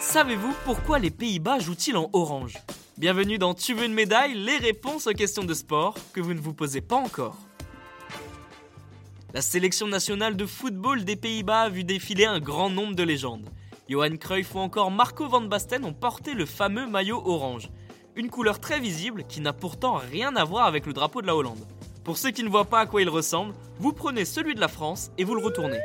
Savez-vous 0.00 0.54
pourquoi 0.64 1.00
les 1.00 1.10
Pays-Bas 1.10 1.58
jouent-ils 1.58 1.96
en 1.96 2.08
orange 2.12 2.54
Bienvenue 2.98 3.36
dans 3.36 3.52
Tu 3.52 3.74
veux 3.74 3.84
une 3.84 3.94
médaille 3.94 4.34
Les 4.34 4.58
réponses 4.58 5.08
aux 5.08 5.12
questions 5.12 5.42
de 5.42 5.54
sport 5.54 5.96
que 6.12 6.20
vous 6.20 6.34
ne 6.34 6.40
vous 6.40 6.54
posez 6.54 6.80
pas 6.80 6.94
encore. 6.94 7.36
La 9.32 9.42
sélection 9.42 9.88
nationale 9.88 10.36
de 10.36 10.46
football 10.46 11.04
des 11.04 11.16
Pays-Bas 11.16 11.62
a 11.62 11.68
vu 11.68 11.82
défiler 11.82 12.26
un 12.26 12.38
grand 12.38 12.70
nombre 12.70 12.94
de 12.94 13.02
légendes. 13.02 13.48
Johan 13.88 14.16
Cruyff 14.16 14.54
ou 14.54 14.60
encore 14.60 14.92
Marco 14.92 15.28
van 15.28 15.40
Basten 15.40 15.84
ont 15.84 15.92
porté 15.92 16.34
le 16.34 16.46
fameux 16.46 16.86
maillot 16.86 17.20
orange, 17.26 17.68
une 18.14 18.30
couleur 18.30 18.60
très 18.60 18.78
visible 18.78 19.24
qui 19.28 19.40
n'a 19.40 19.52
pourtant 19.52 19.94
rien 19.96 20.36
à 20.36 20.44
voir 20.44 20.66
avec 20.66 20.86
le 20.86 20.92
drapeau 20.92 21.20
de 21.20 21.26
la 21.26 21.34
Hollande. 21.34 21.66
Pour 22.04 22.18
ceux 22.18 22.32
qui 22.32 22.44
ne 22.44 22.50
voient 22.50 22.66
pas 22.66 22.80
à 22.80 22.86
quoi 22.86 23.00
il 23.00 23.08
ressemble, 23.08 23.54
vous 23.78 23.94
prenez 23.94 24.26
celui 24.26 24.54
de 24.54 24.60
la 24.60 24.68
France 24.68 25.10
et 25.16 25.24
vous 25.24 25.34
le 25.34 25.42
retournez. 25.42 25.80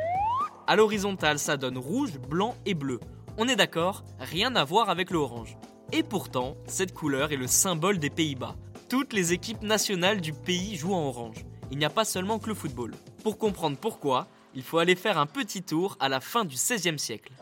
À 0.66 0.76
l'horizontale, 0.76 1.38
ça 1.38 1.56
donne 1.56 1.78
rouge, 1.78 2.18
blanc 2.18 2.54
et 2.66 2.74
bleu. 2.74 3.00
On 3.38 3.48
est 3.48 3.56
d'accord, 3.56 4.04
rien 4.18 4.54
à 4.54 4.64
voir 4.64 4.90
avec 4.90 5.10
le 5.10 5.18
orange. 5.18 5.56
Et 5.92 6.02
pourtant, 6.02 6.58
cette 6.66 6.92
couleur 6.92 7.32
est 7.32 7.36
le 7.36 7.46
symbole 7.46 7.98
des 7.98 8.10
Pays-Bas. 8.10 8.54
Toutes 8.90 9.14
les 9.14 9.32
équipes 9.32 9.62
nationales 9.62 10.20
du 10.20 10.34
pays 10.34 10.76
jouent 10.76 10.92
en 10.92 11.08
orange. 11.08 11.46
Il 11.70 11.78
n'y 11.78 11.86
a 11.86 11.90
pas 11.90 12.04
seulement 12.04 12.38
que 12.38 12.48
le 12.48 12.54
football. 12.54 12.94
Pour 13.24 13.38
comprendre 13.38 13.78
pourquoi, 13.78 14.26
il 14.54 14.62
faut 14.62 14.78
aller 14.78 14.96
faire 14.96 15.16
un 15.16 15.26
petit 15.26 15.62
tour 15.62 15.96
à 16.00 16.10
la 16.10 16.20
fin 16.20 16.44
du 16.44 16.56
XVIe 16.56 16.98
siècle. 16.98 17.32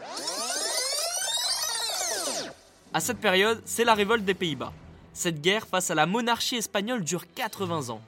À 2.95 3.01
cette 3.01 3.19
période, 3.19 3.61
c'est 3.65 3.85
la 3.85 3.95
révolte 3.95 4.25
des 4.25 4.35
Pays-Bas. 4.35 4.73
Cette 5.15 5.41
guerre 5.41 5.67
face 5.67 5.91
à 5.91 5.97
la 5.97 6.07
monarchie 6.07 6.57
espagnole 6.57 7.03
dure 7.03 7.25
80 7.35 7.89
ans. 7.89 8.01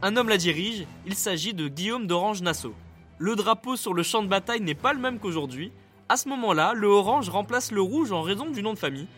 Un 0.00 0.16
homme 0.16 0.28
la 0.28 0.36
dirige, 0.36 0.86
il 1.06 1.16
s'agit 1.16 1.54
de 1.54 1.66
Guillaume 1.66 2.06
d'Orange-Nassau. 2.06 2.72
Le 3.18 3.34
drapeau 3.34 3.74
sur 3.74 3.94
le 3.94 4.04
champ 4.04 4.22
de 4.22 4.28
bataille 4.28 4.60
n'est 4.60 4.76
pas 4.76 4.92
le 4.92 5.00
même 5.00 5.18
qu'aujourd'hui, 5.18 5.72
à 6.08 6.16
ce 6.16 6.28
moment-là, 6.28 6.72
le 6.72 6.86
orange 6.86 7.28
remplace 7.28 7.72
le 7.72 7.82
rouge 7.82 8.12
en 8.12 8.22
raison 8.22 8.48
du 8.48 8.62
nom 8.62 8.74
de 8.74 8.78
famille. 8.78 9.08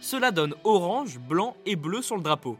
Cela 0.00 0.30
donne 0.30 0.54
orange, 0.62 1.18
blanc 1.18 1.56
et 1.66 1.74
bleu 1.74 2.02
sur 2.02 2.16
le 2.16 2.22
drapeau. 2.22 2.56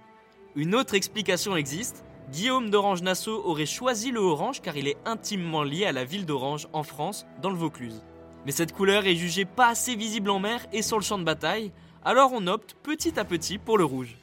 Une 0.56 0.74
autre 0.74 0.94
explication 0.94 1.54
existe. 1.54 2.04
Guillaume 2.32 2.68
d'Orange-Nassau 2.68 3.44
aurait 3.44 3.64
choisi 3.64 4.10
le 4.10 4.18
orange 4.18 4.60
car 4.60 4.76
il 4.76 4.88
est 4.88 4.98
intimement 5.04 5.62
lié 5.62 5.84
à 5.84 5.92
la 5.92 6.04
ville 6.04 6.26
d'Orange 6.26 6.66
en 6.72 6.82
France, 6.82 7.26
dans 7.40 7.50
le 7.50 7.56
Vaucluse. 7.56 8.02
Mais 8.44 8.50
cette 8.50 8.72
couleur 8.72 9.06
est 9.06 9.14
jugée 9.14 9.44
pas 9.44 9.68
assez 9.68 9.94
visible 9.94 10.30
en 10.30 10.40
mer 10.40 10.66
et 10.72 10.82
sur 10.82 10.98
le 10.98 11.04
champ 11.04 11.18
de 11.18 11.24
bataille, 11.24 11.70
alors 12.04 12.32
on 12.34 12.48
opte 12.48 12.74
petit 12.82 13.20
à 13.20 13.24
petit 13.24 13.56
pour 13.56 13.78
le 13.78 13.84
rouge. 13.84 14.16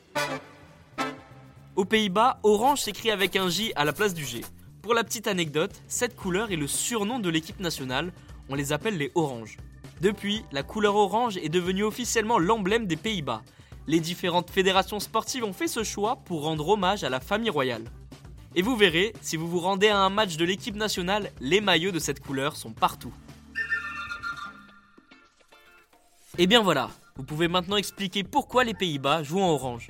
Aux 1.75 1.83
Pays-Bas, 1.83 2.39
orange 2.43 2.79
s'écrit 2.79 3.11
avec 3.11 3.35
un 3.35 3.49
J 3.49 3.73
à 3.75 3.83
la 3.83 3.91
place 3.91 4.13
du 4.13 4.23
G. 4.23 4.39
Pour 4.81 4.93
la 4.93 5.03
petite 5.03 5.27
anecdote, 5.27 5.73
cette 5.89 6.15
couleur 6.15 6.49
est 6.51 6.55
le 6.55 6.67
surnom 6.67 7.19
de 7.19 7.29
l'équipe 7.29 7.59
nationale, 7.59 8.13
on 8.47 8.55
les 8.55 8.71
appelle 8.71 8.97
les 8.97 9.11
oranges. 9.13 9.57
Depuis, 9.99 10.45
la 10.53 10.63
couleur 10.63 10.95
orange 10.95 11.35
est 11.35 11.49
devenue 11.49 11.83
officiellement 11.83 12.39
l'emblème 12.39 12.87
des 12.87 12.95
Pays-Bas. 12.95 13.41
Les 13.87 13.99
différentes 13.99 14.49
fédérations 14.49 15.01
sportives 15.01 15.43
ont 15.43 15.51
fait 15.51 15.67
ce 15.67 15.83
choix 15.83 16.15
pour 16.23 16.43
rendre 16.43 16.69
hommage 16.69 17.03
à 17.03 17.09
la 17.09 17.19
famille 17.19 17.49
royale. 17.49 17.83
Et 18.55 18.61
vous 18.61 18.77
verrez, 18.77 19.11
si 19.19 19.35
vous 19.35 19.49
vous 19.49 19.59
rendez 19.59 19.89
à 19.89 19.99
un 19.99 20.09
match 20.09 20.37
de 20.37 20.45
l'équipe 20.45 20.77
nationale, 20.77 21.29
les 21.41 21.59
maillots 21.59 21.91
de 21.91 21.99
cette 21.99 22.21
couleur 22.21 22.55
sont 22.55 22.71
partout. 22.71 23.13
Et 26.37 26.47
bien 26.47 26.61
voilà, 26.61 26.89
vous 27.17 27.23
pouvez 27.23 27.49
maintenant 27.49 27.75
expliquer 27.75 28.23
pourquoi 28.23 28.63
les 28.63 28.73
Pays-Bas 28.73 29.23
jouent 29.23 29.41
en 29.41 29.49
orange. 29.49 29.89